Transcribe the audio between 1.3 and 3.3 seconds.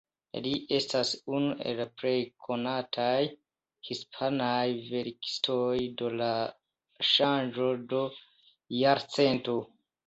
unu el la plej konataj